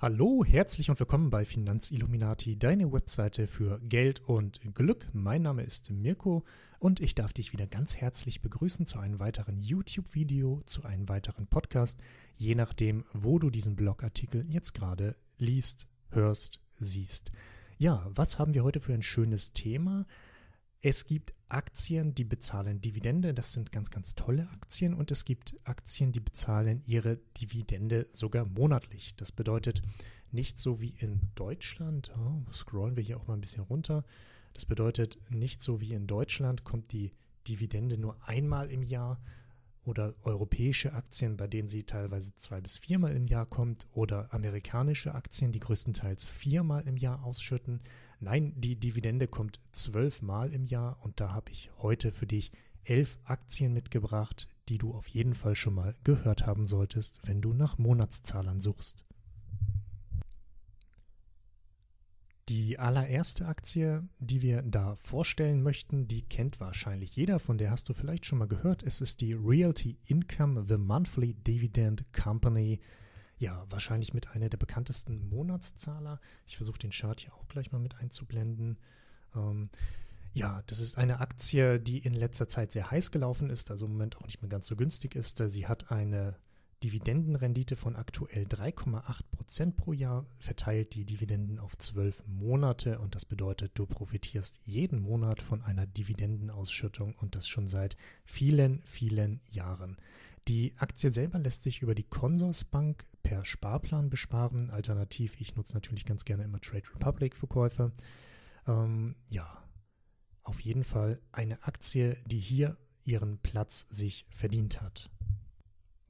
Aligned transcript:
Hallo, 0.00 0.44
herzlich 0.44 0.90
und 0.90 1.00
willkommen 1.00 1.28
bei 1.28 1.44
Finanzilluminati, 1.44 2.56
deine 2.56 2.92
Webseite 2.92 3.48
für 3.48 3.80
Geld 3.80 4.20
und 4.20 4.60
Glück. 4.72 5.08
Mein 5.12 5.42
Name 5.42 5.64
ist 5.64 5.90
Mirko 5.90 6.44
und 6.78 7.00
ich 7.00 7.16
darf 7.16 7.32
dich 7.32 7.52
wieder 7.52 7.66
ganz 7.66 7.96
herzlich 7.96 8.40
begrüßen 8.40 8.86
zu 8.86 9.00
einem 9.00 9.18
weiteren 9.18 9.60
YouTube-Video, 9.60 10.62
zu 10.66 10.84
einem 10.84 11.08
weiteren 11.08 11.48
Podcast, 11.48 12.00
je 12.36 12.54
nachdem, 12.54 13.06
wo 13.12 13.40
du 13.40 13.50
diesen 13.50 13.74
Blogartikel 13.74 14.46
jetzt 14.48 14.72
gerade 14.72 15.16
liest, 15.36 15.88
hörst, 16.10 16.60
siehst. 16.78 17.32
Ja, 17.76 18.06
was 18.08 18.38
haben 18.38 18.54
wir 18.54 18.62
heute 18.62 18.78
für 18.78 18.94
ein 18.94 19.02
schönes 19.02 19.52
Thema? 19.52 20.06
Es 20.80 21.06
gibt 21.06 21.34
Aktien, 21.48 22.14
die 22.14 22.24
bezahlen 22.24 22.80
Dividende, 22.80 23.32
das 23.32 23.52
sind 23.52 23.72
ganz, 23.72 23.90
ganz 23.90 24.14
tolle 24.14 24.48
Aktien 24.50 24.94
und 24.94 25.10
es 25.10 25.24
gibt 25.24 25.56
Aktien, 25.64 26.12
die 26.12 26.20
bezahlen 26.20 26.82
ihre 26.86 27.18
Dividende 27.40 28.06
sogar 28.12 28.44
monatlich. 28.44 29.14
Das 29.16 29.32
bedeutet 29.32 29.82
nicht 30.30 30.58
so 30.58 30.80
wie 30.80 30.94
in 30.98 31.20
Deutschland, 31.34 32.12
oh, 32.18 32.52
scrollen 32.52 32.96
wir 32.96 33.02
hier 33.02 33.18
auch 33.18 33.26
mal 33.26 33.34
ein 33.34 33.40
bisschen 33.40 33.62
runter, 33.62 34.04
das 34.52 34.66
bedeutet 34.66 35.18
nicht 35.30 35.62
so 35.62 35.80
wie 35.80 35.92
in 35.92 36.06
Deutschland 36.06 36.64
kommt 36.64 36.92
die 36.92 37.12
Dividende 37.46 37.96
nur 37.96 38.16
einmal 38.26 38.70
im 38.70 38.82
Jahr, 38.82 39.20
oder 39.88 40.14
europäische 40.22 40.92
Aktien, 40.92 41.36
bei 41.36 41.46
denen 41.46 41.68
sie 41.68 41.84
teilweise 41.84 42.34
zwei 42.36 42.60
bis 42.60 42.76
viermal 42.76 43.16
im 43.16 43.26
Jahr 43.26 43.46
kommt, 43.46 43.86
oder 43.92 44.32
amerikanische 44.32 45.14
Aktien, 45.14 45.50
die 45.50 45.60
größtenteils 45.60 46.26
viermal 46.26 46.86
im 46.86 46.96
Jahr 46.96 47.24
ausschütten. 47.24 47.80
Nein, 48.20 48.52
die 48.56 48.76
Dividende 48.76 49.26
kommt 49.28 49.60
zwölfmal 49.72 50.52
im 50.52 50.66
Jahr 50.66 50.98
und 51.02 51.20
da 51.20 51.32
habe 51.32 51.50
ich 51.50 51.70
heute 51.78 52.12
für 52.12 52.26
dich 52.26 52.52
elf 52.84 53.18
Aktien 53.24 53.72
mitgebracht, 53.72 54.48
die 54.68 54.78
du 54.78 54.92
auf 54.92 55.08
jeden 55.08 55.34
Fall 55.34 55.56
schon 55.56 55.74
mal 55.74 55.94
gehört 56.04 56.46
haben 56.46 56.66
solltest, 56.66 57.20
wenn 57.24 57.40
du 57.40 57.54
nach 57.54 57.78
Monatszahlern 57.78 58.60
suchst. 58.60 59.07
Die 62.48 62.78
allererste 62.78 63.44
Aktie, 63.44 64.08
die 64.20 64.40
wir 64.40 64.62
da 64.62 64.96
vorstellen 64.96 65.62
möchten, 65.62 66.08
die 66.08 66.22
kennt 66.22 66.60
wahrscheinlich 66.60 67.14
jeder, 67.14 67.40
von 67.40 67.58
der 67.58 67.70
hast 67.70 67.90
du 67.90 67.92
vielleicht 67.92 68.24
schon 68.24 68.38
mal 68.38 68.48
gehört. 68.48 68.82
Es 68.82 69.02
ist 69.02 69.20
die 69.20 69.34
Realty 69.34 69.98
Income, 70.06 70.64
The 70.66 70.78
Monthly 70.78 71.34
Dividend 71.34 72.10
Company. 72.14 72.80
Ja, 73.36 73.66
wahrscheinlich 73.68 74.14
mit 74.14 74.30
einer 74.30 74.48
der 74.48 74.56
bekanntesten 74.56 75.28
Monatszahler. 75.28 76.20
Ich 76.46 76.56
versuche 76.56 76.78
den 76.78 76.90
Chart 76.90 77.20
hier 77.20 77.34
auch 77.34 77.48
gleich 77.48 77.70
mal 77.70 77.80
mit 77.80 77.96
einzublenden. 77.96 78.78
Ähm, 79.36 79.68
ja, 80.32 80.62
das 80.68 80.80
ist 80.80 80.96
eine 80.96 81.20
Aktie, 81.20 81.78
die 81.78 81.98
in 81.98 82.14
letzter 82.14 82.48
Zeit 82.48 82.72
sehr 82.72 82.90
heiß 82.90 83.10
gelaufen 83.10 83.50
ist, 83.50 83.70
also 83.70 83.84
im 83.84 83.92
Moment 83.92 84.16
auch 84.16 84.26
nicht 84.26 84.40
mehr 84.40 84.48
ganz 84.48 84.66
so 84.68 84.74
günstig 84.74 85.16
ist. 85.16 85.36
Sie 85.36 85.66
hat 85.66 85.90
eine 85.90 86.36
Dividendenrendite 86.82 87.74
von 87.74 87.96
aktuell 87.96 88.44
3,8 88.44 89.22
Prozent 89.32 89.76
pro 89.76 89.92
Jahr, 89.92 90.26
verteilt 90.38 90.94
die 90.94 91.04
Dividenden 91.04 91.58
auf 91.58 91.76
zwölf 91.76 92.22
Monate 92.26 93.00
und 93.00 93.14
das 93.14 93.24
bedeutet, 93.24 93.72
du 93.74 93.86
profitierst 93.86 94.60
jeden 94.64 95.00
Monat 95.00 95.42
von 95.42 95.62
einer 95.62 95.86
Dividendenausschüttung 95.86 97.14
und 97.16 97.34
das 97.34 97.48
schon 97.48 97.66
seit 97.66 97.96
vielen, 98.24 98.80
vielen 98.84 99.40
Jahren. 99.50 99.96
Die 100.46 100.72
Aktie 100.76 101.10
selber 101.10 101.38
lässt 101.38 101.64
sich 101.64 101.82
über 101.82 101.94
die 101.94 102.04
Consorsbank 102.04 103.04
per 103.22 103.44
Sparplan 103.44 104.08
besparen. 104.08 104.70
Alternativ, 104.70 105.38
ich 105.40 105.56
nutze 105.56 105.74
natürlich 105.74 106.06
ganz 106.06 106.24
gerne 106.24 106.44
immer 106.44 106.60
Trade 106.60 106.88
Republic 106.94 107.36
für 107.36 107.48
Käufe. 107.48 107.92
Ähm, 108.66 109.16
ja, 109.28 109.62
auf 110.44 110.60
jeden 110.60 110.84
Fall 110.84 111.20
eine 111.32 111.62
Aktie, 111.64 112.16
die 112.24 112.38
hier 112.38 112.78
ihren 113.04 113.38
Platz 113.38 113.86
sich 113.90 114.26
verdient 114.30 114.80
hat. 114.80 115.10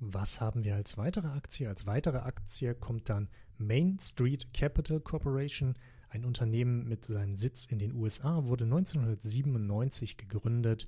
Was 0.00 0.40
haben 0.40 0.62
wir 0.62 0.76
als 0.76 0.96
weitere 0.96 1.26
Aktie? 1.26 1.68
Als 1.68 1.84
weitere 1.86 2.18
Aktie 2.18 2.74
kommt 2.74 3.08
dann 3.08 3.28
Main 3.56 3.98
Street 4.00 4.52
Capital 4.54 5.00
Corporation, 5.00 5.74
ein 6.08 6.24
Unternehmen 6.24 6.86
mit 6.88 7.04
seinem 7.04 7.34
Sitz 7.34 7.66
in 7.66 7.80
den 7.80 7.92
USA, 7.92 8.44
wurde 8.44 8.62
1997 8.64 10.16
gegründet 10.16 10.86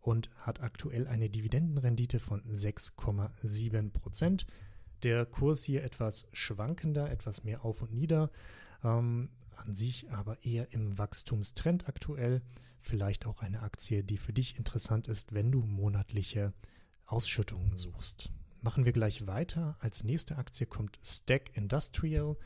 und 0.00 0.28
hat 0.36 0.60
aktuell 0.60 1.06
eine 1.08 1.30
Dividendenrendite 1.30 2.20
von 2.20 2.42
6,7 2.42 3.90
Prozent. 3.92 4.46
Der 5.04 5.24
Kurs 5.24 5.64
hier 5.64 5.82
etwas 5.82 6.28
schwankender, 6.32 7.10
etwas 7.10 7.44
mehr 7.44 7.64
auf 7.64 7.80
und 7.80 7.94
nieder, 7.94 8.30
ähm, 8.84 9.30
an 9.56 9.72
sich 9.72 10.10
aber 10.10 10.44
eher 10.44 10.70
im 10.72 10.98
Wachstumstrend 10.98 11.88
aktuell. 11.88 12.42
Vielleicht 12.78 13.24
auch 13.24 13.40
eine 13.40 13.62
Aktie, 13.62 14.04
die 14.04 14.18
für 14.18 14.34
dich 14.34 14.58
interessant 14.58 15.08
ist, 15.08 15.32
wenn 15.32 15.50
du 15.50 15.62
monatliche 15.62 16.52
Ausschüttungen 17.06 17.78
suchst. 17.78 18.30
Machen 18.62 18.84
wir 18.84 18.92
gleich 18.92 19.26
weiter. 19.26 19.76
Als 19.80 20.04
nächste 20.04 20.36
Aktie 20.36 20.66
kommt 20.66 21.00
Stack 21.02 21.56
Industrial. 21.56 22.36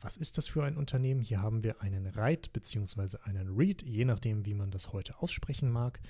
Was 0.00 0.16
ist 0.16 0.36
das 0.36 0.48
für 0.48 0.64
ein 0.64 0.76
Unternehmen? 0.76 1.20
Hier 1.20 1.42
haben 1.42 1.62
wir 1.62 1.80
einen 1.80 2.06
REIT 2.06 2.52
bzw. 2.52 3.18
einen 3.22 3.56
REIT, 3.56 3.82
je 3.82 4.04
nachdem, 4.04 4.44
wie 4.46 4.54
man 4.54 4.72
das 4.72 4.92
heute 4.92 5.20
aussprechen 5.22 5.70
mag. 5.70 6.00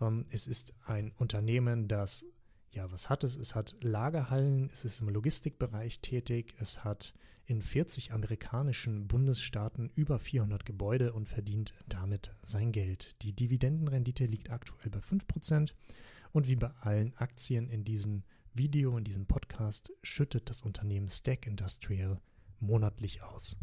Ähm, 0.00 0.26
es 0.30 0.48
ist 0.48 0.74
ein 0.86 1.12
Unternehmen, 1.16 1.86
das, 1.86 2.24
ja, 2.72 2.90
was 2.90 3.08
hat 3.08 3.22
es? 3.22 3.36
Es 3.36 3.54
hat 3.54 3.76
Lagerhallen, 3.82 4.68
es 4.72 4.84
ist 4.84 5.00
im 5.00 5.10
Logistikbereich 5.10 6.00
tätig, 6.00 6.52
es 6.58 6.82
hat 6.82 7.14
in 7.46 7.62
40 7.62 8.12
amerikanischen 8.12 9.06
Bundesstaaten 9.06 9.90
über 9.94 10.18
400 10.18 10.64
Gebäude 10.64 11.12
und 11.12 11.28
verdient 11.28 11.72
damit 11.86 12.34
sein 12.42 12.72
Geld. 12.72 13.14
Die 13.22 13.32
Dividendenrendite 13.32 14.26
liegt 14.26 14.50
aktuell 14.50 14.90
bei 14.90 14.98
5% 14.98 15.72
und 16.32 16.48
wie 16.48 16.56
bei 16.56 16.72
allen 16.80 17.16
Aktien 17.16 17.68
in 17.68 17.84
diesen 17.84 18.24
Video 18.56 18.96
in 18.96 19.02
diesem 19.02 19.26
Podcast 19.26 19.92
schüttet 20.04 20.48
das 20.48 20.62
Unternehmen 20.62 21.08
Stack 21.08 21.46
Industrial 21.46 22.20
monatlich 22.60 23.20
aus. 23.22 23.56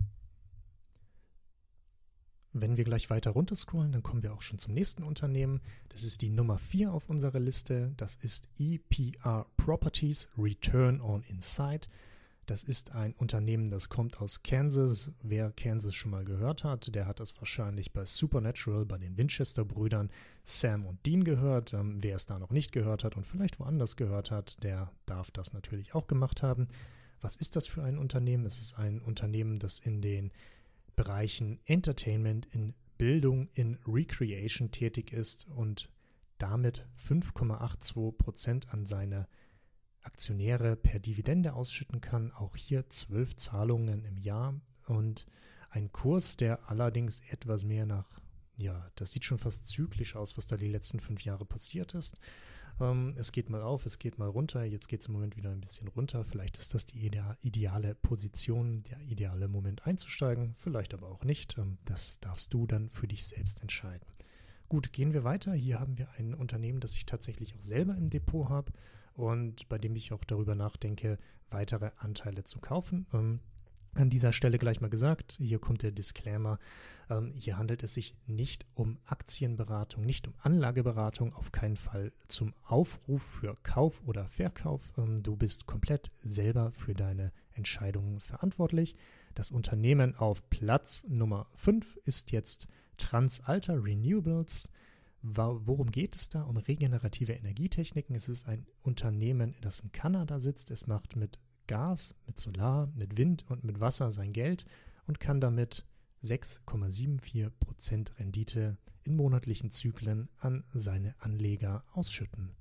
Wenn 2.51 2.75
wir 2.75 2.83
gleich 2.83 3.09
weiter 3.09 3.31
runterscrollen, 3.31 3.93
dann 3.93 4.03
kommen 4.03 4.21
wir 4.21 4.33
auch 4.33 4.41
schon 4.41 4.59
zum 4.59 4.73
nächsten 4.73 5.03
Unternehmen. 5.03 5.61
Das 5.87 6.03
ist 6.03 6.21
die 6.21 6.29
Nummer 6.29 6.57
4 6.57 6.91
auf 6.91 7.09
unserer 7.09 7.39
Liste. 7.39 7.93
Das 7.95 8.15
ist 8.15 8.49
EPR 8.59 9.45
Properties 9.55 10.27
Return 10.37 10.99
on 10.99 11.23
Insight. 11.23 11.87
Das 12.47 12.63
ist 12.63 12.91
ein 12.91 13.13
Unternehmen, 13.13 13.69
das 13.69 13.89
kommt 13.89 14.19
aus 14.19 14.43
Kansas. 14.43 15.11
Wer 15.21 15.51
Kansas 15.51 15.93
schon 15.93 16.11
mal 16.11 16.25
gehört 16.25 16.63
hat, 16.63 16.93
der 16.95 17.05
hat 17.05 17.19
das 17.19 17.37
wahrscheinlich 17.37 17.93
bei 17.93 18.05
Supernatural, 18.05 18.85
bei 18.85 18.97
den 18.97 19.17
Winchester-Brüdern 19.17 20.09
Sam 20.43 20.85
und 20.85 21.05
Dean 21.05 21.23
gehört. 21.23 21.73
Ähm, 21.73 21.99
wer 22.01 22.15
es 22.15 22.25
da 22.25 22.39
noch 22.39 22.49
nicht 22.49 22.71
gehört 22.71 23.03
hat 23.03 23.15
und 23.15 23.25
vielleicht 23.25 23.59
woanders 23.59 23.95
gehört 23.95 24.31
hat, 24.31 24.63
der 24.63 24.91
darf 25.05 25.31
das 25.31 25.53
natürlich 25.53 25.93
auch 25.93 26.07
gemacht 26.07 26.41
haben. 26.41 26.67
Was 27.21 27.35
ist 27.35 27.55
das 27.55 27.67
für 27.67 27.83
ein 27.83 27.99
Unternehmen? 27.99 28.45
Es 28.45 28.59
ist 28.59 28.77
ein 28.77 28.99
Unternehmen, 28.99 29.59
das 29.59 29.79
in 29.79 30.01
den 30.01 30.31
Bereichen 30.95 31.59
Entertainment, 31.65 32.47
in 32.47 32.73
Bildung, 32.97 33.49
in 33.53 33.77
Recreation 33.87 34.71
tätig 34.71 35.13
ist 35.13 35.47
und 35.47 35.89
damit 36.37 36.85
5,82 37.07 38.11
Prozent 38.11 38.73
an 38.73 38.85
seine 38.85 39.27
Aktionäre 40.03 40.75
per 40.75 40.99
Dividende 40.99 41.53
ausschütten 41.53 42.01
kann. 42.01 42.31
Auch 42.31 42.55
hier 42.55 42.87
zwölf 42.89 43.35
Zahlungen 43.35 44.05
im 44.05 44.17
Jahr 44.17 44.59
und 44.87 45.27
ein 45.69 45.91
Kurs, 45.91 46.35
der 46.35 46.69
allerdings 46.69 47.21
etwas 47.29 47.63
mehr 47.63 47.85
nach, 47.85 48.07
ja, 48.57 48.89
das 48.95 49.11
sieht 49.11 49.23
schon 49.23 49.39
fast 49.39 49.67
zyklisch 49.67 50.15
aus, 50.15 50.37
was 50.37 50.47
da 50.47 50.57
die 50.57 50.67
letzten 50.67 50.99
fünf 50.99 51.23
Jahre 51.23 51.45
passiert 51.45 51.93
ist. 51.93 52.19
Ähm, 52.79 53.13
es 53.17 53.31
geht 53.31 53.49
mal 53.49 53.61
auf, 53.61 53.85
es 53.85 53.99
geht 53.99 54.17
mal 54.17 54.27
runter. 54.27 54.63
Jetzt 54.63 54.87
geht 54.87 55.01
es 55.01 55.07
im 55.07 55.13
Moment 55.13 55.37
wieder 55.37 55.51
ein 55.51 55.61
bisschen 55.61 55.87
runter. 55.87 56.25
Vielleicht 56.25 56.57
ist 56.57 56.73
das 56.73 56.85
die 56.85 57.09
ideale 57.41 57.95
Position, 57.95 58.83
der 58.83 58.99
ideale 59.01 59.47
Moment 59.47 59.85
einzusteigen. 59.87 60.55
Vielleicht 60.57 60.93
aber 60.93 61.09
auch 61.09 61.23
nicht. 61.23 61.57
Ähm, 61.57 61.77
das 61.85 62.19
darfst 62.19 62.53
du 62.53 62.67
dann 62.67 62.89
für 62.89 63.07
dich 63.07 63.25
selbst 63.25 63.61
entscheiden. 63.61 64.05
Gut, 64.67 64.93
gehen 64.93 65.13
wir 65.13 65.23
weiter. 65.23 65.53
Hier 65.53 65.79
haben 65.79 65.97
wir 65.97 66.09
ein 66.17 66.33
Unternehmen, 66.33 66.79
das 66.79 66.95
ich 66.95 67.05
tatsächlich 67.05 67.55
auch 67.55 67.61
selber 67.61 67.95
im 67.95 68.09
Depot 68.09 68.49
habe 68.49 68.71
und 69.15 69.67
bei 69.69 69.77
dem 69.77 69.95
ich 69.95 70.13
auch 70.13 70.23
darüber 70.23 70.55
nachdenke, 70.55 71.17
weitere 71.49 71.91
Anteile 71.97 72.43
zu 72.43 72.59
kaufen. 72.59 73.05
Ähm, 73.13 73.39
an 73.93 74.09
dieser 74.09 74.31
Stelle 74.31 74.57
gleich 74.57 74.79
mal 74.79 74.89
gesagt, 74.89 75.37
hier 75.39 75.59
kommt 75.59 75.83
der 75.83 75.91
Disclaimer, 75.91 76.59
ähm, 77.09 77.33
hier 77.35 77.57
handelt 77.57 77.83
es 77.83 77.93
sich 77.93 78.15
nicht 78.25 78.65
um 78.73 78.97
Aktienberatung, 79.05 80.05
nicht 80.05 80.27
um 80.27 80.33
Anlageberatung, 80.41 81.33
auf 81.33 81.51
keinen 81.51 81.75
Fall 81.75 82.13
zum 82.27 82.53
Aufruf 82.63 83.21
für 83.21 83.57
Kauf 83.63 84.01
oder 84.05 84.27
Verkauf. 84.29 84.93
Ähm, 84.97 85.21
du 85.21 85.35
bist 85.35 85.65
komplett 85.65 86.09
selber 86.23 86.71
für 86.71 86.93
deine 86.93 87.33
Entscheidungen 87.53 88.21
verantwortlich. 88.21 88.95
Das 89.35 89.51
Unternehmen 89.51 90.15
auf 90.15 90.49
Platz 90.49 91.03
Nummer 91.07 91.47
5 91.55 91.99
ist 92.05 92.31
jetzt 92.31 92.67
Transalta 92.97 93.73
Renewables. 93.73 94.69
Worum 95.23 95.91
geht 95.91 96.15
es 96.15 96.29
da? 96.29 96.43
Um 96.43 96.57
regenerative 96.57 97.33
Energietechniken. 97.33 98.15
Es 98.15 98.27
ist 98.27 98.47
ein 98.47 98.65
Unternehmen, 98.81 99.55
das 99.61 99.79
in 99.79 99.91
Kanada 99.91 100.39
sitzt. 100.39 100.71
Es 100.71 100.87
macht 100.87 101.15
mit 101.15 101.39
Gas, 101.67 102.15
mit 102.25 102.39
Solar, 102.39 102.87
mit 102.95 103.17
Wind 103.17 103.45
und 103.47 103.63
mit 103.63 103.79
Wasser 103.79 104.11
sein 104.11 104.33
Geld 104.33 104.65
und 105.05 105.19
kann 105.19 105.39
damit 105.39 105.85
6,74% 106.23 108.19
Rendite 108.19 108.77
in 109.03 109.15
monatlichen 109.15 109.71
Zyklen 109.71 110.29
an 110.37 110.63
seine 110.73 111.15
Anleger 111.19 111.83
ausschütten. 111.93 112.51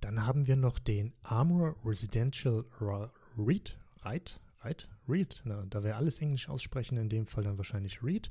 Dann 0.00 0.26
haben 0.26 0.46
wir 0.46 0.56
noch 0.56 0.78
den 0.78 1.12
Armor 1.22 1.76
Residential 1.84 2.64
REIT, 2.80 3.78
REIT, 4.02 4.40
REIT, 4.62 4.88
Reed. 5.08 5.42
Na, 5.44 5.64
da 5.68 5.82
wir 5.82 5.96
alles 5.96 6.20
Englisch 6.20 6.48
aussprechen, 6.48 6.96
in 6.96 7.08
dem 7.08 7.26
Fall 7.26 7.44
dann 7.44 7.58
wahrscheinlich 7.58 8.02
Reed. 8.02 8.30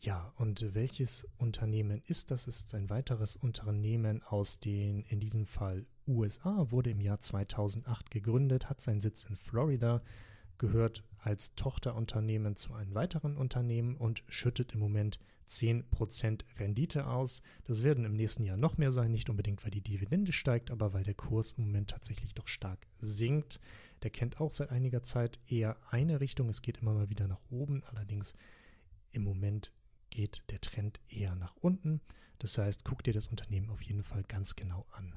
Ja, 0.00 0.32
und 0.36 0.74
welches 0.74 1.26
Unternehmen 1.38 2.02
ist 2.06 2.30
das? 2.30 2.46
Ist 2.46 2.74
ein 2.74 2.90
weiteres 2.90 3.34
Unternehmen 3.34 4.22
aus 4.22 4.58
den, 4.58 5.02
in 5.04 5.20
diesem 5.20 5.46
Fall 5.46 5.86
USA, 6.06 6.70
wurde 6.70 6.90
im 6.90 7.00
Jahr 7.00 7.18
2008 7.18 8.10
gegründet, 8.10 8.68
hat 8.68 8.80
seinen 8.80 9.00
Sitz 9.00 9.24
in 9.24 9.36
Florida, 9.36 10.02
gehört 10.58 11.02
als 11.18 11.54
Tochterunternehmen 11.54 12.56
zu 12.56 12.74
einem 12.74 12.94
weiteren 12.94 13.36
Unternehmen 13.36 13.96
und 13.96 14.22
schüttet 14.28 14.72
im 14.72 14.80
Moment 14.80 15.18
10% 15.48 16.44
Rendite 16.58 17.06
aus. 17.06 17.42
Das 17.64 17.82
werden 17.82 18.04
im 18.04 18.14
nächsten 18.14 18.44
Jahr 18.44 18.56
noch 18.56 18.78
mehr 18.78 18.92
sein, 18.92 19.10
nicht 19.12 19.30
unbedingt, 19.30 19.64
weil 19.64 19.70
die 19.70 19.80
Dividende 19.80 20.32
steigt, 20.32 20.70
aber 20.70 20.92
weil 20.92 21.04
der 21.04 21.14
Kurs 21.14 21.52
im 21.52 21.64
Moment 21.64 21.90
tatsächlich 21.90 22.34
doch 22.34 22.48
stark 22.48 22.86
sinkt. 22.98 23.60
Der 24.02 24.10
kennt 24.10 24.40
auch 24.40 24.52
seit 24.52 24.70
einiger 24.70 25.02
Zeit 25.02 25.38
eher 25.46 25.76
eine 25.90 26.20
Richtung. 26.20 26.48
Es 26.48 26.62
geht 26.62 26.78
immer 26.78 26.94
mal 26.94 27.10
wieder 27.10 27.28
nach 27.28 27.40
oben, 27.50 27.82
allerdings 27.84 28.34
im 29.12 29.22
Moment 29.22 29.72
geht 30.16 30.42
der 30.48 30.62
Trend 30.62 30.98
eher 31.10 31.34
nach 31.34 31.54
unten. 31.60 32.00
Das 32.38 32.56
heißt, 32.56 32.86
guck 32.86 33.04
dir 33.04 33.12
das 33.12 33.28
Unternehmen 33.28 33.68
auf 33.68 33.82
jeden 33.82 34.02
Fall 34.02 34.22
ganz 34.22 34.56
genau 34.56 34.86
an. 34.96 35.14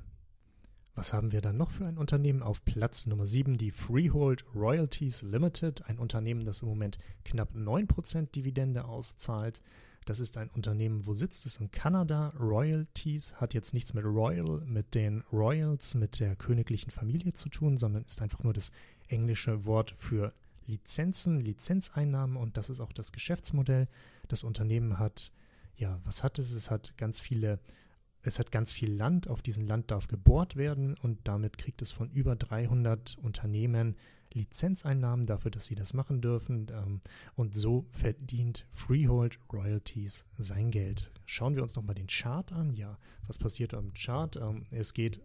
Was 0.94 1.14
haben 1.14 1.32
wir 1.32 1.40
dann 1.40 1.56
noch 1.56 1.72
für 1.72 1.86
ein 1.86 1.98
Unternehmen? 1.98 2.44
Auf 2.44 2.66
Platz 2.66 3.06
Nummer 3.06 3.26
7 3.26 3.58
die 3.58 3.72
Freehold 3.72 4.44
Royalties 4.54 5.22
Limited, 5.22 5.86
ein 5.86 6.00
Unternehmen, 6.00 6.44
das 6.44 6.64
im 6.64 6.68
Moment 6.68 6.98
knapp 7.24 7.56
9% 7.56 8.34
Dividende 8.34 8.84
auszahlt. 8.84 9.62
Das 10.04 10.20
ist 10.20 10.38
ein 10.38 10.50
Unternehmen, 10.50 11.06
wo 11.06 11.14
sitzt 11.14 11.46
es 11.46 11.56
in 11.58 11.72
Kanada. 11.72 12.34
Royalties 12.38 13.36
hat 13.36 13.54
jetzt 13.54 13.74
nichts 13.74 13.94
mit 13.94 14.04
Royal, 14.04 14.60
mit 14.66 14.96
den 14.96 15.22
Royals, 15.32 15.96
mit 15.96 16.20
der 16.20 16.36
königlichen 16.36 16.92
Familie 16.92 17.32
zu 17.32 17.48
tun, 17.48 17.78
sondern 17.78 18.04
ist 18.04 18.22
einfach 18.22 18.44
nur 18.44 18.52
das 18.52 18.70
englische 19.08 19.64
Wort 19.64 19.96
für 19.98 20.34
Lizenzen, 20.70 21.42
Lizenzeinnahmen 21.42 22.38
und 22.38 22.56
das 22.58 22.70
ist 22.70 22.80
auch 22.80 22.94
das 22.94 23.12
Geschäftsmodell. 23.12 23.88
Das 24.28 24.44
Unternehmen 24.44 25.00
hat, 25.00 25.32
ja, 25.76 26.00
was 26.06 26.24
hat 26.24 26.40
es? 26.40 26.52
Es 26.52 26.70
hat 26.70 26.98
ganz 26.98 27.20
viele, 27.20 27.60
es 28.22 28.40
hat 28.40 28.52
ganz 28.52 28.72
viel 28.72 28.94
Land. 28.94 29.28
Auf 29.28 29.42
diesem 29.42 29.66
Land 29.66 29.92
darf 29.92 30.08
gebohrt 30.08 30.56
werden 30.56 30.96
und 30.98 31.28
damit 31.28 31.58
kriegt 31.58 31.82
es 31.82 31.92
von 31.92 32.12
über 32.12 32.36
300 32.36 33.18
Unternehmen 33.18 33.96
Lizenzeinnahmen 34.34 35.26
dafür, 35.26 35.52
dass 35.52 35.66
sie 35.66 35.76
das 35.76 35.94
machen 35.94 36.22
dürfen. 36.22 36.68
Ähm, 36.72 37.02
und 37.36 37.56
so 37.56 37.88
verdient 37.92 38.68
Freehold 38.72 39.40
Royalties 39.52 40.26
sein 40.38 40.70
Geld. 40.70 41.12
Schauen 41.26 41.56
wir 41.56 41.64
uns 41.64 41.76
nochmal 41.76 41.96
den 41.96 42.08
Chart 42.08 42.52
an. 42.52 42.74
Ja, 42.74 42.98
was 43.28 43.38
passiert 43.38 43.74
am 43.74 43.94
Chart? 43.94 44.36
Ähm, 44.36 44.66
es 44.70 44.94
geht 44.94 45.20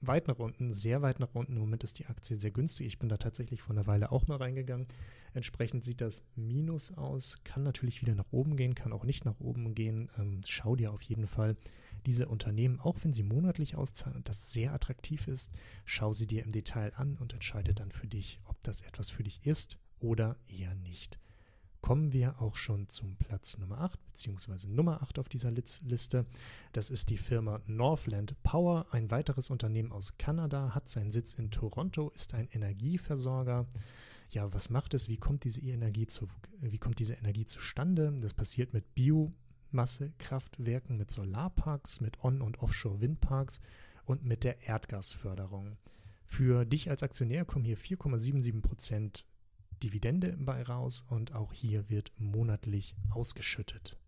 weit 0.00 0.28
nach 0.28 0.38
unten, 0.38 0.72
sehr 0.72 1.02
weit 1.02 1.20
nach 1.20 1.34
unten. 1.34 1.54
Im 1.54 1.60
Moment 1.60 1.84
ist 1.84 1.98
die 1.98 2.06
Aktie 2.06 2.36
sehr 2.36 2.50
günstig. 2.50 2.86
Ich 2.86 2.98
bin 2.98 3.08
da 3.08 3.16
tatsächlich 3.16 3.62
vor 3.62 3.74
einer 3.74 3.86
Weile 3.86 4.12
auch 4.12 4.26
mal 4.26 4.36
reingegangen. 4.36 4.86
Entsprechend 5.34 5.84
sieht 5.84 6.00
das 6.00 6.24
Minus 6.36 6.92
aus, 6.92 7.36
kann 7.44 7.62
natürlich 7.62 8.00
wieder 8.02 8.14
nach 8.14 8.32
oben 8.32 8.56
gehen, 8.56 8.74
kann 8.74 8.92
auch 8.92 9.04
nicht 9.04 9.24
nach 9.24 9.38
oben 9.40 9.74
gehen. 9.74 10.10
Ähm, 10.18 10.40
schau 10.46 10.74
dir 10.76 10.92
auf 10.92 11.02
jeden 11.02 11.26
Fall 11.26 11.56
diese 12.06 12.28
Unternehmen, 12.28 12.80
auch 12.80 12.96
wenn 13.02 13.12
sie 13.12 13.22
monatlich 13.22 13.76
auszahlen 13.76 14.16
und 14.16 14.28
das 14.28 14.52
sehr 14.52 14.72
attraktiv 14.72 15.28
ist, 15.28 15.52
schau 15.84 16.12
sie 16.12 16.26
dir 16.26 16.42
im 16.42 16.52
Detail 16.52 16.92
an 16.96 17.18
und 17.18 17.34
entscheide 17.34 17.74
dann 17.74 17.92
für 17.92 18.06
dich, 18.06 18.40
ob 18.44 18.62
das 18.62 18.80
etwas 18.80 19.10
für 19.10 19.22
dich 19.22 19.44
ist 19.44 19.78
oder 20.00 20.36
eher 20.48 20.74
nicht 20.74 21.18
kommen 21.80 22.12
wir 22.12 22.40
auch 22.40 22.56
schon 22.56 22.88
zum 22.88 23.16
Platz 23.16 23.58
Nummer 23.58 23.80
8, 23.80 24.04
beziehungsweise 24.06 24.70
Nummer 24.70 25.02
8 25.02 25.18
auf 25.18 25.28
dieser 25.28 25.50
Liste. 25.50 26.26
Das 26.72 26.90
ist 26.90 27.10
die 27.10 27.18
Firma 27.18 27.60
Northland 27.66 28.40
Power, 28.42 28.86
ein 28.90 29.10
weiteres 29.10 29.50
Unternehmen 29.50 29.92
aus 29.92 30.16
Kanada, 30.18 30.74
hat 30.74 30.88
seinen 30.88 31.10
Sitz 31.10 31.34
in 31.34 31.50
Toronto, 31.50 32.10
ist 32.14 32.34
ein 32.34 32.48
Energieversorger. 32.52 33.66
Ja, 34.30 34.52
was 34.52 34.70
macht 34.70 34.94
es? 34.94 35.08
Wie 35.08 35.16
kommt 35.16 35.42
diese 35.44 35.60
Energie, 35.60 36.06
zu, 36.06 36.28
wie 36.60 36.78
kommt 36.78 37.00
diese 37.00 37.14
Energie 37.14 37.46
zustande? 37.46 38.16
Das 38.20 38.34
passiert 38.34 38.72
mit 38.72 38.94
Biomassekraftwerken, 38.94 40.96
mit 40.96 41.10
Solarparks, 41.10 42.00
mit 42.00 42.22
On- 42.22 42.42
und 42.42 42.58
Offshore-Windparks 42.58 43.60
und 44.04 44.24
mit 44.24 44.44
der 44.44 44.68
Erdgasförderung. 44.68 45.78
Für 46.24 46.64
dich 46.64 46.90
als 46.90 47.02
Aktionär 47.02 47.44
kommen 47.44 47.64
hier 47.64 47.76
4,77 47.76 48.62
Prozent 48.62 49.24
Dividende 49.82 50.36
bei 50.38 50.62
raus 50.62 51.04
und 51.08 51.34
auch 51.34 51.52
hier 51.52 51.88
wird 51.88 52.12
monatlich 52.18 52.94
ausgeschüttet. 53.10 53.98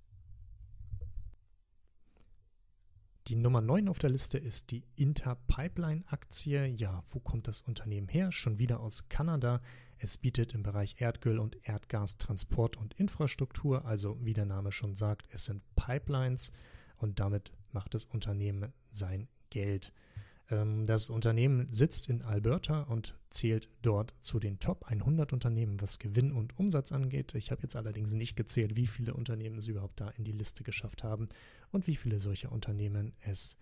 Die 3.29 3.37
Nummer 3.37 3.61
9 3.61 3.89
auf 3.89 4.01
der 4.01 4.11
Liste 4.11 4.37
ist 4.37 4.73
die 4.73 4.85
Interpipeline-Aktie. 4.97 6.67
Ja, 6.67 7.05
wo 7.11 7.21
kommt 7.21 7.47
das 7.47 7.63
Unternehmen 7.63 8.09
her? 8.09 8.33
Schon 8.33 8.59
wieder 8.59 8.81
aus 8.81 9.09
Kanada. 9.09 9.63
Es 9.99 10.19
bietet 10.19 10.55
im 10.55 10.65
Bereich 10.65 10.97
Erdöl 10.99 11.39
und 11.39 11.57
Erdgas 11.63 12.19
Transport 12.19 12.77
und 12.77 12.95
Infrastruktur, 12.95 13.85
also 13.85 14.19
wie 14.25 14.35
der 14.35 14.47
Name 14.47 14.73
schon 14.73 14.97
sagt, 14.97 15.29
es 15.31 15.45
sind 15.45 15.63
Pipelines 15.77 16.51
und 16.97 17.21
damit 17.21 17.53
macht 17.71 17.95
das 17.95 18.07
Unternehmen 18.07 18.73
sein 18.91 19.29
Geld. 19.51 19.93
Ähm, 20.53 20.87
das 20.87 21.11
Unternehmen 21.11 21.67
sitzt 21.71 22.09
in 22.09 22.23
Alberta 22.23 22.83
und 22.83 23.17
zählt 23.31 23.69
dort 23.81 24.13
zu 24.21 24.39
den 24.39 24.59
Top 24.59 24.85
100 24.85 25.33
Unternehmen, 25.33 25.81
was 25.81 25.99
Gewinn 25.99 26.31
und 26.33 26.59
Umsatz 26.59 26.93
angeht. 26.93 27.35
Ich 27.35 27.51
habe 27.51 27.63
jetzt 27.63 27.75
allerdings 27.75 28.13
nicht 28.13 28.37
gezählt, 28.37 28.77
wie 28.77 28.87
viele 28.87 29.15
Unternehmen 29.15 29.59
es 29.59 29.67
überhaupt 29.67 30.01
da 30.01 30.11
in 30.11 30.25
die 30.25 30.33
Liste 30.33 30.63
geschafft 30.63 31.03
haben 31.03 31.29
und 31.73 31.87
wie 31.87 31.97
viele 31.97 32.21
solcher 32.21 32.53
Unternehmen 32.53 33.15
es 33.23 33.57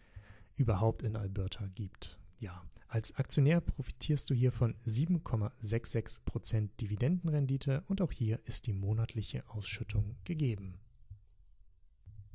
überhaupt 0.56 1.02
in 1.02 1.16
Alberta 1.16 1.68
gibt. 1.74 2.18
Ja, 2.40 2.64
als 2.88 3.14
Aktionär 3.14 3.60
profitierst 3.60 4.28
du 4.28 4.34
hier 4.34 4.50
von 4.50 4.74
7,66% 4.84 6.70
Dividendenrendite 6.80 7.84
und 7.86 8.02
auch 8.02 8.10
hier 8.10 8.40
ist 8.46 8.66
die 8.66 8.72
monatliche 8.72 9.48
Ausschüttung 9.48 10.16
gegeben. 10.24 10.80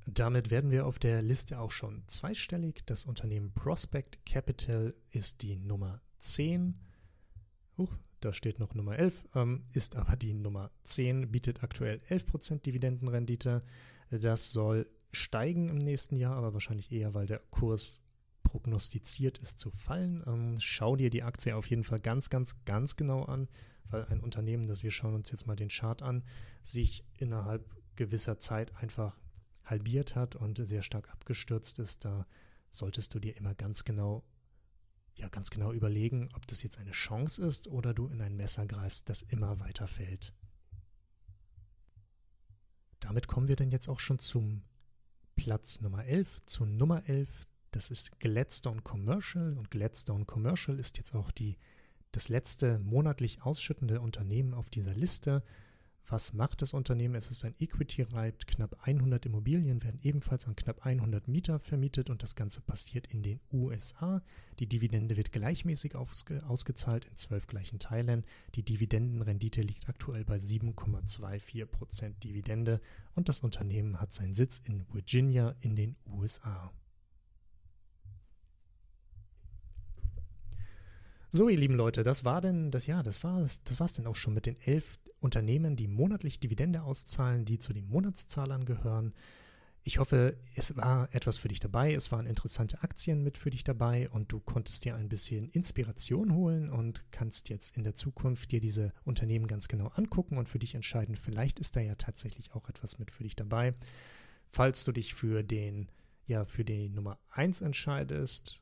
Damit 0.07 0.51
werden 0.51 0.69
wir 0.69 0.85
auf 0.85 0.99
der 0.99 1.21
Liste 1.21 1.59
auch 1.59 1.71
schon 1.71 2.03
zweistellig. 2.07 2.83
Das 2.85 3.05
Unternehmen 3.05 3.51
Prospect 3.53 4.23
Capital 4.25 4.93
ist 5.11 5.41
die 5.41 5.55
Nummer 5.55 5.99
10. 6.19 6.77
Huch, 7.77 7.91
da 8.19 8.31
steht 8.31 8.59
noch 8.59 8.75
Nummer 8.75 8.97
11, 8.97 9.27
ähm, 9.35 9.65
ist 9.73 9.95
aber 9.95 10.15
die 10.15 10.33
Nummer 10.33 10.71
10, 10.83 11.31
bietet 11.31 11.63
aktuell 11.63 12.01
11% 12.09 12.61
Dividendenrendite. 12.61 13.63
Das 14.11 14.51
soll 14.51 14.87
steigen 15.11 15.69
im 15.69 15.77
nächsten 15.77 16.17
Jahr, 16.17 16.35
aber 16.35 16.53
wahrscheinlich 16.53 16.91
eher, 16.91 17.13
weil 17.13 17.25
der 17.25 17.39
Kurs 17.49 18.01
prognostiziert 18.43 19.39
ist 19.39 19.59
zu 19.59 19.71
fallen. 19.71 20.23
Ähm, 20.27 20.59
schau 20.59 20.95
dir 20.95 21.09
die 21.09 21.23
Aktie 21.23 21.55
auf 21.55 21.67
jeden 21.67 21.83
Fall 21.83 21.99
ganz, 21.99 22.29
ganz, 22.29 22.63
ganz 22.65 22.95
genau 22.95 23.23
an, 23.23 23.49
weil 23.89 24.05
ein 24.05 24.21
Unternehmen, 24.21 24.67
das 24.67 24.83
wir 24.83 24.91
schauen 24.91 25.15
uns 25.15 25.31
jetzt 25.31 25.47
mal 25.47 25.55
den 25.55 25.69
Chart 25.69 26.01
an, 26.03 26.23
sich 26.63 27.03
innerhalb 27.17 27.75
gewisser 27.95 28.37
Zeit 28.39 28.75
einfach 28.75 29.17
halbiert 29.65 30.15
hat 30.15 30.35
und 30.35 30.57
sehr 30.65 30.81
stark 30.81 31.09
abgestürzt 31.11 31.79
ist, 31.79 32.05
da 32.05 32.25
solltest 32.69 33.13
du 33.13 33.19
dir 33.19 33.35
immer 33.37 33.55
ganz 33.55 33.83
genau, 33.83 34.23
ja, 35.15 35.27
ganz 35.29 35.49
genau 35.49 35.71
überlegen, 35.71 36.29
ob 36.35 36.45
das 36.47 36.63
jetzt 36.63 36.77
eine 36.77 36.91
Chance 36.91 37.43
ist 37.43 37.67
oder 37.67 37.93
du 37.93 38.07
in 38.07 38.21
ein 38.21 38.35
Messer 38.35 38.65
greifst, 38.65 39.09
das 39.09 39.21
immer 39.21 39.59
weiter 39.59 39.87
fällt. 39.87 40.33
Damit 42.99 43.27
kommen 43.27 43.47
wir 43.47 43.55
dann 43.55 43.71
jetzt 43.71 43.87
auch 43.87 43.99
schon 43.99 44.19
zum 44.19 44.63
Platz 45.35 45.81
Nummer 45.81 46.05
11, 46.05 46.45
zu 46.45 46.65
Nummer 46.65 47.07
11. 47.07 47.29
Das 47.71 47.89
ist 47.89 48.19
Gladstone 48.19 48.81
Commercial 48.81 49.57
und 49.57 49.69
Gladstone 49.69 50.25
Commercial 50.25 50.79
ist 50.79 50.97
jetzt 50.97 51.13
auch 51.13 51.31
die, 51.31 51.57
das 52.11 52.29
letzte 52.29 52.79
monatlich 52.79 53.41
ausschüttende 53.43 54.01
Unternehmen 54.01 54.53
auf 54.53 54.69
dieser 54.69 54.93
Liste. 54.93 55.43
Was 56.07 56.33
macht 56.33 56.61
das 56.61 56.73
Unternehmen? 56.73 57.15
Es 57.15 57.31
ist 57.31 57.43
ein 57.45 57.55
Equity-Reit. 57.57 58.45
Knapp 58.45 58.77
100 58.83 59.25
Immobilien 59.25 59.81
werden 59.83 59.99
ebenfalls 60.03 60.45
an 60.45 60.55
knapp 60.55 60.85
100 60.85 61.27
Mieter 61.27 61.57
vermietet 61.57 62.11
und 62.11 62.21
das 62.21 62.35
Ganze 62.35 62.61
passiert 62.61 63.07
in 63.07 63.23
den 63.23 63.39
USA. 63.51 64.21
Die 64.59 64.67
Dividende 64.67 65.17
wird 65.17 65.31
gleichmäßig 65.31 65.95
ausge 65.95 66.45
ausgezahlt 66.47 67.05
in 67.05 67.15
zwölf 67.15 67.47
gleichen 67.47 67.79
Teilen. 67.79 68.23
Die 68.53 68.61
Dividendenrendite 68.61 69.61
liegt 69.61 69.89
aktuell 69.89 70.25
bei 70.25 70.37
7,24% 70.37 72.19
Dividende 72.19 72.81
und 73.15 73.27
das 73.27 73.39
Unternehmen 73.39 73.99
hat 73.99 74.13
seinen 74.13 74.35
Sitz 74.35 74.61
in 74.63 74.85
Virginia 74.93 75.55
in 75.61 75.75
den 75.75 75.95
USA. 76.05 76.71
So, 81.35 81.49
ihr 81.49 81.57
lieben 81.57 81.75
Leute, 81.75 82.03
das 82.03 82.23
war 82.23 82.39
denn 82.39 82.71
das 82.71 82.85
ja, 82.85 83.03
das 83.03 83.21
war 83.25 83.41
das 83.41 83.61
war's 83.77 83.91
denn 83.91 84.07
auch 84.07 84.15
schon 84.15 84.33
mit 84.33 84.45
den 84.45 84.55
elf 84.61 85.01
Unternehmen, 85.19 85.75
die 85.75 85.89
monatlich 85.89 86.39
Dividende 86.39 86.83
auszahlen, 86.83 87.43
die 87.43 87.59
zu 87.59 87.73
den 87.73 87.89
Monatszahlern 87.89 88.63
gehören. 88.63 89.13
Ich 89.83 89.99
hoffe, 89.99 90.37
es 90.55 90.77
war 90.77 91.13
etwas 91.13 91.37
für 91.37 91.49
dich 91.49 91.59
dabei, 91.59 91.93
es 91.93 92.09
waren 92.09 92.25
interessante 92.25 92.83
Aktien 92.83 93.21
mit 93.21 93.37
für 93.37 93.49
dich 93.49 93.65
dabei 93.65 94.09
und 94.11 94.31
du 94.31 94.39
konntest 94.39 94.85
dir 94.85 94.95
ein 94.95 95.09
bisschen 95.09 95.49
Inspiration 95.49 96.33
holen 96.33 96.69
und 96.69 97.03
kannst 97.11 97.49
jetzt 97.49 97.75
in 97.75 97.83
der 97.83 97.95
Zukunft 97.95 98.53
dir 98.53 98.61
diese 98.61 98.93
Unternehmen 99.03 99.47
ganz 99.47 99.67
genau 99.67 99.87
angucken 99.87 100.37
und 100.37 100.47
für 100.47 100.59
dich 100.59 100.73
entscheiden, 100.73 101.17
vielleicht 101.17 101.59
ist 101.59 101.75
da 101.75 101.81
ja 101.81 101.95
tatsächlich 101.95 102.55
auch 102.55 102.69
etwas 102.69 102.97
mit 102.97 103.11
für 103.11 103.23
dich 103.23 103.35
dabei. 103.35 103.73
Falls 104.53 104.85
du 104.85 104.93
dich 104.93 105.13
für 105.13 105.43
den 105.43 105.91
ja 106.27 106.45
für 106.45 106.63
die 106.63 106.87
Nummer 106.87 107.19
1 107.31 107.59
entscheidest, 107.59 108.61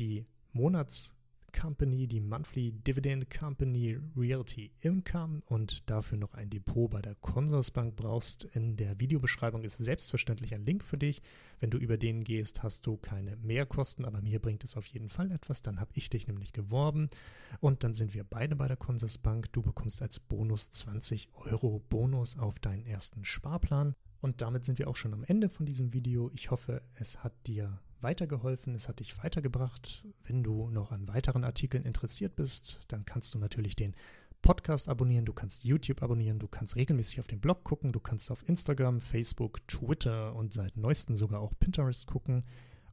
die 0.00 0.26
Monats 0.50 1.14
Company, 1.58 2.06
die 2.06 2.20
Monthly 2.20 2.70
Dividend 2.70 3.30
Company 3.30 3.98
Realty 4.16 4.70
Income 4.80 5.42
und 5.46 5.90
dafür 5.90 6.16
noch 6.16 6.34
ein 6.34 6.50
Depot 6.50 6.88
bei 6.88 7.02
der 7.02 7.16
Consorsbank 7.16 7.96
brauchst, 7.96 8.44
in 8.44 8.76
der 8.76 9.00
Videobeschreibung 9.00 9.64
ist 9.64 9.78
selbstverständlich 9.78 10.54
ein 10.54 10.64
Link 10.64 10.84
für 10.84 10.98
dich. 10.98 11.20
Wenn 11.58 11.70
du 11.70 11.78
über 11.78 11.96
den 11.96 12.22
gehst, 12.22 12.62
hast 12.62 12.86
du 12.86 12.96
keine 12.96 13.36
Mehrkosten, 13.36 14.04
aber 14.04 14.20
mir 14.22 14.38
bringt 14.38 14.62
es 14.62 14.76
auf 14.76 14.86
jeden 14.86 15.08
Fall 15.08 15.32
etwas. 15.32 15.62
Dann 15.62 15.80
habe 15.80 15.90
ich 15.94 16.08
dich 16.08 16.28
nämlich 16.28 16.52
geworben 16.52 17.10
und 17.58 17.82
dann 17.82 17.94
sind 17.94 18.14
wir 18.14 18.22
beide 18.22 18.54
bei 18.54 18.68
der 18.68 18.76
Consorsbank. 18.76 19.52
Du 19.52 19.62
bekommst 19.62 20.00
als 20.00 20.20
Bonus 20.20 20.70
20 20.70 21.28
Euro 21.34 21.82
Bonus 21.88 22.38
auf 22.38 22.60
deinen 22.60 22.84
ersten 22.86 23.24
Sparplan. 23.24 23.96
Und 24.20 24.42
damit 24.42 24.64
sind 24.64 24.78
wir 24.78 24.88
auch 24.88 24.96
schon 24.96 25.12
am 25.12 25.24
Ende 25.24 25.48
von 25.48 25.66
diesem 25.66 25.92
Video. 25.92 26.30
Ich 26.34 26.52
hoffe, 26.52 26.82
es 26.94 27.24
hat 27.24 27.32
dir 27.46 27.80
weitergeholfen, 28.02 28.74
es 28.74 28.88
hat 28.88 29.00
dich 29.00 29.22
weitergebracht. 29.22 30.04
Wenn 30.24 30.42
du 30.42 30.70
noch 30.70 30.92
an 30.92 31.08
weiteren 31.08 31.44
Artikeln 31.44 31.84
interessiert 31.84 32.36
bist, 32.36 32.80
dann 32.88 33.04
kannst 33.04 33.34
du 33.34 33.38
natürlich 33.38 33.76
den 33.76 33.94
Podcast 34.42 34.88
abonnieren, 34.88 35.24
du 35.24 35.32
kannst 35.32 35.64
YouTube 35.64 36.02
abonnieren, 36.02 36.38
du 36.38 36.48
kannst 36.48 36.76
regelmäßig 36.76 37.20
auf 37.20 37.26
den 37.26 37.40
Blog 37.40 37.64
gucken, 37.64 37.92
du 37.92 38.00
kannst 38.00 38.30
auf 38.30 38.48
Instagram, 38.48 39.00
Facebook, 39.00 39.66
Twitter 39.66 40.34
und 40.36 40.52
seit 40.52 40.76
neuestem 40.76 41.16
sogar 41.16 41.40
auch 41.40 41.52
Pinterest 41.58 42.06
gucken. 42.06 42.44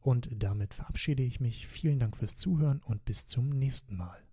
Und 0.01 0.29
damit 0.31 0.73
verabschiede 0.73 1.23
ich 1.23 1.39
mich. 1.39 1.67
Vielen 1.67 1.99
Dank 1.99 2.17
fürs 2.17 2.37
Zuhören 2.37 2.81
und 2.83 3.05
bis 3.05 3.25
zum 3.25 3.49
nächsten 3.49 3.95
Mal. 3.95 4.24